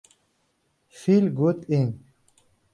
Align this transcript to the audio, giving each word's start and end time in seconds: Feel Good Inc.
Feel 0.89 1.29
Good 1.29 1.67
Inc. 1.69 1.99